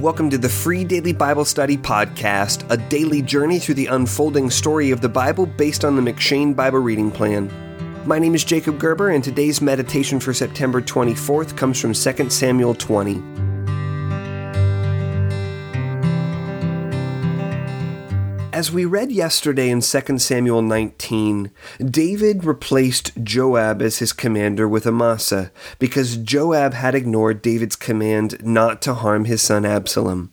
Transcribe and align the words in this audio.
Welcome 0.00 0.28
to 0.30 0.36
the 0.36 0.48
free 0.48 0.84
daily 0.84 1.14
Bible 1.14 1.46
study 1.46 1.78
podcast, 1.78 2.70
a 2.70 2.76
daily 2.76 3.22
journey 3.22 3.58
through 3.58 3.76
the 3.76 3.86
unfolding 3.86 4.50
story 4.50 4.90
of 4.90 5.00
the 5.00 5.08
Bible 5.08 5.46
based 5.46 5.86
on 5.86 5.96
the 5.96 6.02
M'Cheyne 6.02 6.54
Bible 6.54 6.80
reading 6.80 7.10
plan. 7.10 7.50
My 8.04 8.18
name 8.18 8.34
is 8.34 8.44
Jacob 8.44 8.78
Gerber, 8.78 9.08
and 9.08 9.24
today's 9.24 9.62
meditation 9.62 10.20
for 10.20 10.34
September 10.34 10.82
24th 10.82 11.56
comes 11.56 11.80
from 11.80 11.94
2 11.94 12.28
Samuel 12.28 12.74
20. 12.74 13.45
As 18.56 18.72
we 18.72 18.86
read 18.86 19.12
yesterday 19.12 19.68
in 19.68 19.82
2 19.82 20.18
Samuel 20.18 20.62
19, 20.62 21.50
David 21.78 22.46
replaced 22.46 23.12
Joab 23.22 23.82
as 23.82 23.98
his 23.98 24.14
commander 24.14 24.66
with 24.66 24.86
Amasa 24.86 25.52
because 25.78 26.16
Joab 26.16 26.72
had 26.72 26.94
ignored 26.94 27.42
David's 27.42 27.76
command 27.76 28.42
not 28.42 28.80
to 28.80 28.94
harm 28.94 29.26
his 29.26 29.42
son 29.42 29.66
Absalom. 29.66 30.32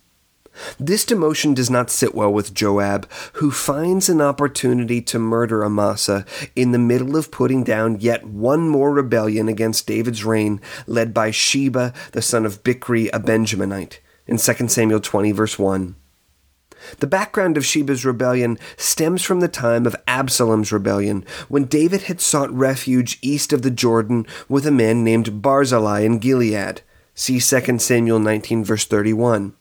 This 0.80 1.04
demotion 1.04 1.54
does 1.54 1.70
not 1.70 1.90
sit 1.90 2.16
well 2.16 2.32
with 2.32 2.54
Joab, 2.54 3.12
who 3.34 3.52
finds 3.52 4.08
an 4.08 4.22
opportunity 4.22 5.02
to 5.02 5.20
murder 5.20 5.62
Amasa 5.62 6.26
in 6.56 6.72
the 6.72 6.80
middle 6.80 7.18
of 7.18 7.30
putting 7.30 7.66
down 7.66 8.00
yet 8.00 8.26
one 8.26 8.70
more 8.70 8.94
rebellion 8.94 9.50
against 9.50 9.86
David's 9.86 10.24
reign, 10.24 10.62
led 10.88 11.14
by 11.14 11.30
Sheba, 11.30 11.92
the 12.14 12.22
son 12.22 12.46
of 12.46 12.64
Bichri, 12.64 13.10
a 13.12 13.20
Benjaminite, 13.20 13.98
in 14.28 14.38
2 14.38 14.70
Samuel 14.70 15.02
20, 15.02 15.34
verse 15.34 15.60
1. 15.60 15.98
The 17.00 17.08
background 17.08 17.58
of 17.58 17.66
Sheba's 17.66 18.06
rebellion 18.06 18.58
stems 18.78 19.22
from 19.24 19.40
the 19.40 19.48
time 19.48 19.86
of 19.86 19.96
Absalom's 20.08 20.72
rebellion, 20.72 21.26
when 21.48 21.66
David 21.66 22.04
had 22.04 22.22
sought 22.22 22.52
refuge 22.52 23.20
east 23.22 23.54
of 23.54 23.62
the 23.62 23.72
Jordan 23.72 24.26
with 24.50 24.66
a 24.66 24.72
man 24.72 25.04
named 25.04 25.42
Barzillai 25.42 26.02
in 26.02 26.20
Gilead. 26.20 26.82
See 27.16 27.40
2 27.40 27.80
Samuel 27.80 28.20
19, 28.20 28.64
verse 28.64 28.86
31. 28.86 29.54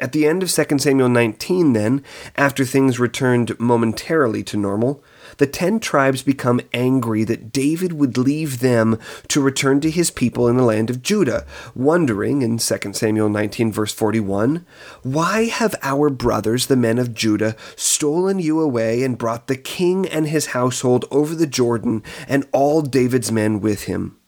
At 0.00 0.12
the 0.12 0.26
end 0.26 0.42
of 0.42 0.50
2 0.50 0.78
Samuel 0.78 1.08
19, 1.08 1.74
then, 1.74 2.02
after 2.34 2.64
things 2.64 2.98
returned 2.98 3.58
momentarily 3.60 4.42
to 4.44 4.56
normal, 4.56 5.02
the 5.38 5.46
ten 5.46 5.80
tribes 5.80 6.22
become 6.22 6.60
angry 6.72 7.24
that 7.24 7.52
David 7.52 7.92
would 7.92 8.18
leave 8.18 8.60
them 8.60 8.98
to 9.28 9.40
return 9.40 9.80
to 9.80 9.90
his 9.90 10.10
people 10.10 10.48
in 10.48 10.56
the 10.56 10.64
land 10.64 10.90
of 10.90 11.02
Judah, 11.02 11.46
wondering, 11.74 12.42
in 12.42 12.58
2 12.58 12.92
Samuel 12.92 13.28
19, 13.28 13.72
verse 13.72 13.92
41, 13.92 14.66
Why 15.02 15.44
have 15.44 15.74
our 15.82 16.10
brothers, 16.10 16.66
the 16.66 16.76
men 16.76 16.98
of 16.98 17.14
Judah, 17.14 17.56
stolen 17.76 18.38
you 18.38 18.60
away 18.60 19.02
and 19.02 19.18
brought 19.18 19.46
the 19.46 19.56
king 19.56 20.06
and 20.06 20.28
his 20.28 20.46
household 20.46 21.04
over 21.10 21.34
the 21.34 21.46
Jordan 21.46 22.02
and 22.28 22.46
all 22.52 22.82
David's 22.82 23.32
men 23.32 23.60
with 23.60 23.84
him? 23.84 24.18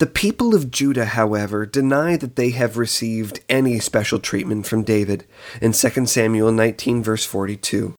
The 0.00 0.06
people 0.06 0.54
of 0.54 0.70
Judah, 0.70 1.04
however, 1.04 1.66
deny 1.66 2.16
that 2.16 2.36
they 2.36 2.50
have 2.50 2.78
received 2.78 3.40
any 3.50 3.78
special 3.80 4.18
treatment 4.18 4.66
from 4.66 4.82
David 4.82 5.26
in 5.60 5.72
2 5.72 6.06
Samuel 6.06 6.52
19, 6.52 7.02
verse 7.02 7.26
42. 7.26 7.94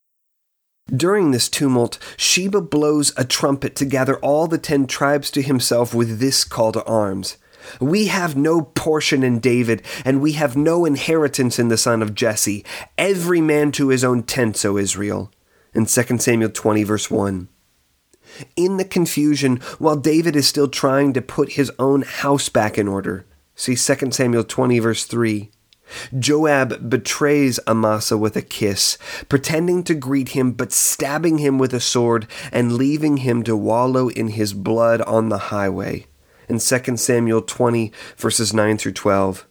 During 0.95 1.31
this 1.31 1.47
tumult, 1.47 1.97
Sheba 2.17 2.61
blows 2.61 3.14
a 3.16 3.23
trumpet 3.23 3.75
to 3.78 3.86
gather 3.86 4.17
all 4.17 4.47
the 4.47 4.58
ten 4.58 4.88
tribes 4.88 5.31
to 5.31 5.42
himself 5.42 5.94
with 5.94 6.20
this 6.20 6.44
call 6.44 6.72
to 6.73 6.84
arms 6.84 7.38
We 7.80 8.08
have 8.08 8.36
no 8.36 8.61
portion 8.61 9.23
in 9.23 9.39
David, 9.39 9.84
and 10.03 10.19
we 10.19 10.34
have 10.34 10.58
no 10.58 10.84
inheritance 10.84 11.59
in 11.59 11.69
the 11.69 11.78
son 11.78 12.02
of 12.02 12.16
Jesse. 12.16 12.66
Every 12.97 13.39
man 13.39 13.72
to 13.73 13.89
his 13.89 14.03
own 14.03 14.23
tent, 14.23 14.66
O 14.66 14.78
Israel. 14.78 15.31
In 15.73 15.86
2 15.86 16.17
Samuel 16.17 16.50
20, 16.50 16.84
verse 16.84 17.09
1 17.09 17.47
in 18.56 18.78
the 18.78 18.86
confusion 18.86 19.58
while 19.78 19.95
David 19.95 20.36
is 20.36 20.47
still 20.47 20.67
trying 20.67 21.14
to 21.14 21.22
put 21.22 21.53
his 21.53 21.72
own 21.78 22.02
house 22.02 22.50
back 22.50 22.78
in 22.78 22.88
order. 22.88 23.25
See 23.56 23.75
2 23.75 24.12
Samuel 24.12 24.44
20, 24.44 24.80
verse 24.80 25.06
3. 25.06 25.52
Joab 26.17 26.89
betrays 26.89 27.59
Amasa 27.67 28.17
with 28.17 28.36
a 28.36 28.42
kiss, 28.42 28.97
pretending 29.29 29.84
to 29.84 29.94
greet 29.94 30.29
him 30.29 30.52
but 30.52 30.72
stabbing 30.72 31.38
him 31.38 31.57
with 31.57 31.74
a 31.74 31.79
sword 31.79 32.28
and 32.52 32.74
leaving 32.74 33.18
him 33.18 33.44
to 33.44 33.56
wallow 33.56 34.09
in 34.09 34.30
his 34.30 34.53
blood 34.53 35.01
on 35.01 35.30
the 35.30 35.38
highway. 35.38 36.06
In 36.47 36.59
2 36.59 36.97
Samuel 36.97 37.41
20, 37.41 37.91
verses 38.18 38.53
9 38.53 38.78
through 38.78 38.94
12. 38.94 39.47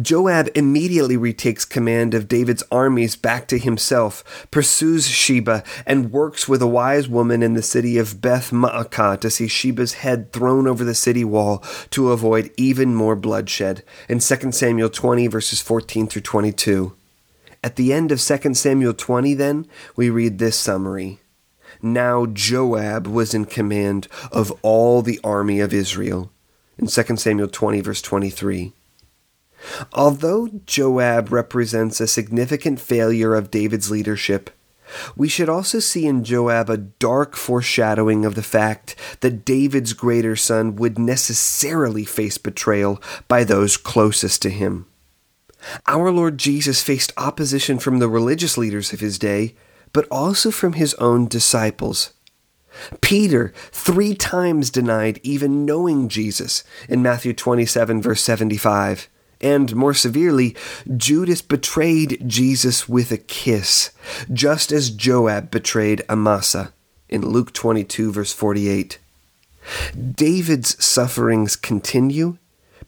Joab 0.00 0.48
immediately 0.54 1.16
retakes 1.16 1.64
command 1.64 2.14
of 2.14 2.28
David's 2.28 2.62
armies 2.70 3.16
back 3.16 3.46
to 3.48 3.58
himself, 3.58 4.46
pursues 4.50 5.08
Sheba, 5.08 5.64
and 5.86 6.12
works 6.12 6.48
with 6.48 6.62
a 6.62 6.66
wise 6.66 7.08
woman 7.08 7.42
in 7.42 7.54
the 7.54 7.62
city 7.62 7.98
of 7.98 8.20
Beth 8.20 8.50
Maacah 8.50 9.20
to 9.20 9.30
see 9.30 9.48
Sheba's 9.48 9.94
head 9.94 10.32
thrown 10.32 10.66
over 10.66 10.84
the 10.84 10.94
city 10.94 11.24
wall 11.24 11.64
to 11.90 12.12
avoid 12.12 12.50
even 12.56 12.94
more 12.94 13.16
bloodshed. 13.16 13.82
In 14.08 14.18
2 14.18 14.52
Samuel 14.52 14.90
20, 14.90 15.26
verses 15.26 15.60
14 15.60 16.06
through 16.06 16.22
22. 16.22 16.94
At 17.64 17.76
the 17.76 17.92
end 17.92 18.10
of 18.10 18.20
2 18.20 18.54
Samuel 18.54 18.94
20, 18.94 19.34
then, 19.34 19.66
we 19.94 20.10
read 20.10 20.38
this 20.38 20.56
summary. 20.56 21.20
Now 21.80 22.26
Joab 22.26 23.06
was 23.06 23.34
in 23.34 23.44
command 23.44 24.08
of 24.30 24.52
all 24.62 25.02
the 25.02 25.20
army 25.22 25.60
of 25.60 25.72
Israel. 25.72 26.30
In 26.78 26.86
2 26.86 27.16
Samuel 27.16 27.48
20, 27.48 27.80
verse 27.80 28.02
23. 28.02 28.72
Although 29.92 30.48
Joab 30.66 31.32
represents 31.32 32.00
a 32.00 32.06
significant 32.06 32.80
failure 32.80 33.34
of 33.34 33.50
David's 33.50 33.90
leadership, 33.90 34.50
we 35.16 35.28
should 35.28 35.48
also 35.48 35.78
see 35.78 36.06
in 36.06 36.24
Joab 36.24 36.68
a 36.68 36.76
dark 36.76 37.36
foreshadowing 37.36 38.24
of 38.24 38.34
the 38.34 38.42
fact 38.42 38.94
that 39.20 39.44
David's 39.44 39.92
greater 39.92 40.36
son 40.36 40.76
would 40.76 40.98
necessarily 40.98 42.04
face 42.04 42.38
betrayal 42.38 43.02
by 43.28 43.44
those 43.44 43.76
closest 43.76 44.42
to 44.42 44.50
him. 44.50 44.86
Our 45.86 46.10
Lord 46.10 46.38
Jesus 46.38 46.82
faced 46.82 47.12
opposition 47.16 47.78
from 47.78 47.98
the 47.98 48.08
religious 48.08 48.58
leaders 48.58 48.92
of 48.92 49.00
his 49.00 49.18
day, 49.18 49.54
but 49.92 50.08
also 50.10 50.50
from 50.50 50.74
his 50.74 50.94
own 50.94 51.28
disciples. 51.28 52.12
Peter 53.00 53.52
three 53.70 54.14
times 54.14 54.70
denied 54.70 55.20
even 55.22 55.64
knowing 55.64 56.08
Jesus 56.08 56.64
in 56.88 57.02
Matthew 57.02 57.32
27, 57.32 58.00
verse 58.00 58.22
75. 58.22 59.08
And 59.42 59.74
more 59.74 59.94
severely, 59.94 60.54
Judas 60.96 61.42
betrayed 61.42 62.22
Jesus 62.26 62.88
with 62.88 63.10
a 63.10 63.18
kiss, 63.18 63.90
just 64.32 64.70
as 64.70 64.90
Joab 64.90 65.50
betrayed 65.50 66.02
Amasa 66.08 66.72
in 67.08 67.28
Luke 67.28 67.52
22, 67.52 68.12
verse 68.12 68.32
48. 68.32 68.98
David's 70.14 70.82
sufferings 70.84 71.56
continue 71.56 72.38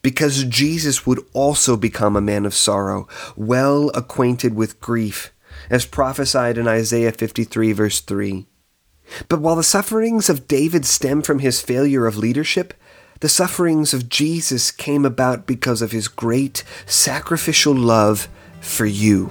because 0.03 0.45
Jesus 0.45 1.07
would 1.07 1.21
also 1.33 1.77
become 1.77 2.15
a 2.15 2.21
man 2.21 2.45
of 2.47 2.55
sorrow, 2.55 3.09
well 3.37 3.91
acquainted 3.95 4.55
with 4.55 4.81
grief, 4.81 5.33
as 5.71 5.87
prophesied 5.87 6.59
in 6.59 6.69
Isaiah 6.69 7.13
53, 7.13 7.73
verse 7.73 8.01
3. 8.01 8.47
But 9.29 9.41
while 9.41 9.57
the 9.57 9.63
sufferings 9.63 10.29
of 10.29 10.49
David 10.49 10.85
stem 10.85 11.23
from 11.23 11.39
his 11.39 11.61
failure 11.61 12.07
of 12.07 12.17
leadership, 12.17 12.75
the 13.25 13.29
sufferings 13.31 13.95
of 13.95 14.11
Jesus 14.11 14.71
came 14.71 15.07
about 15.07 15.47
because 15.47 15.81
of 15.81 15.93
his 15.93 16.09
great 16.09 16.63
sacrificial 16.85 17.75
love 17.75 18.29
for 18.61 18.85
you. 18.85 19.31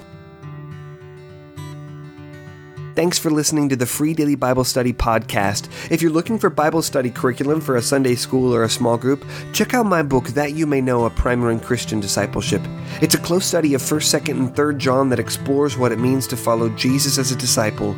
Thanks 2.96 3.20
for 3.20 3.30
listening 3.30 3.68
to 3.68 3.76
the 3.76 3.86
free 3.86 4.12
daily 4.12 4.34
Bible 4.34 4.64
study 4.64 4.92
podcast. 4.92 5.68
If 5.92 6.02
you're 6.02 6.10
looking 6.10 6.40
for 6.40 6.50
Bible 6.50 6.82
study 6.82 7.08
curriculum 7.08 7.60
for 7.60 7.76
a 7.76 7.82
Sunday 7.82 8.16
school 8.16 8.52
or 8.52 8.64
a 8.64 8.68
small 8.68 8.98
group, 8.98 9.24
check 9.52 9.74
out 9.74 9.86
my 9.86 10.02
book, 10.02 10.26
That 10.30 10.54
You 10.54 10.66
May 10.66 10.80
Know 10.80 11.04
A 11.04 11.10
Primer 11.10 11.52
in 11.52 11.60
Christian 11.60 12.00
Discipleship. 12.00 12.62
It's 13.00 13.14
a 13.14 13.18
close 13.18 13.46
study 13.46 13.74
of 13.74 13.80
1st, 13.80 14.22
2nd, 14.22 14.38
and 14.40 14.56
3rd 14.56 14.78
John 14.78 15.08
that 15.10 15.20
explores 15.20 15.78
what 15.78 15.92
it 15.92 16.00
means 16.00 16.26
to 16.26 16.36
follow 16.36 16.68
Jesus 16.70 17.16
as 17.16 17.30
a 17.30 17.36
disciple. 17.36 17.94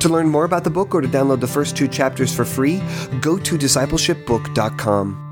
To 0.00 0.08
learn 0.08 0.26
more 0.26 0.44
about 0.44 0.64
the 0.64 0.70
book 0.70 0.92
or 0.92 1.02
to 1.02 1.08
download 1.08 1.38
the 1.38 1.46
first 1.46 1.76
two 1.76 1.86
chapters 1.86 2.34
for 2.34 2.44
free, 2.44 2.82
go 3.20 3.38
to 3.38 3.56
discipleshipbook.com. 3.56 5.25